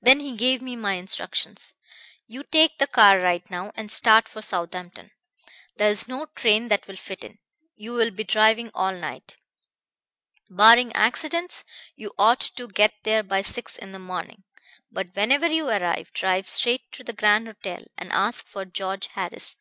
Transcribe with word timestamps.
Then 0.00 0.20
he 0.20 0.38
gave 0.38 0.62
me 0.62 0.74
my 0.74 0.94
instructions 0.94 1.74
'You 2.26 2.44
take 2.44 2.78
the 2.78 2.86
car 2.86 3.18
right 3.20 3.42
now 3.50 3.72
and 3.74 3.92
start 3.92 4.26
for 4.26 4.40
Southampton 4.40 5.10
there's 5.76 6.08
no 6.08 6.24
train 6.34 6.68
that 6.68 6.88
will 6.88 6.96
fit 6.96 7.22
in. 7.22 7.40
You'll 7.76 8.10
be 8.10 8.24
driving 8.24 8.70
all 8.72 8.94
night. 8.94 9.36
Barring 10.48 10.94
accidents, 10.94 11.64
you 11.94 12.14
ought 12.18 12.40
to 12.40 12.68
get 12.68 12.94
there 13.02 13.22
by 13.22 13.42
six 13.42 13.76
in 13.76 13.92
the 13.92 13.98
morning. 13.98 14.44
But 14.90 15.14
whenever 15.14 15.48
you 15.48 15.68
arrive, 15.68 16.10
drive 16.14 16.48
straight 16.48 16.90
to 16.92 17.04
the 17.04 17.12
Grand 17.12 17.46
Hotel 17.46 17.84
and 17.98 18.10
ask 18.12 18.46
for 18.46 18.64
George 18.64 19.08
Harris. 19.08 19.56